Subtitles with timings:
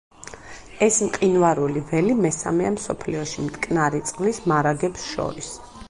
[0.85, 5.57] ეს მყინვარული ველი მესამეა მსოფლიოში მტკნარი წყლის მარაგებს შორის.